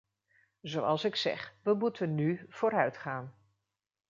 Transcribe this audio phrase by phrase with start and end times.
[0.61, 3.35] Zoals ik zeg, we moeten nu vooruitgaan.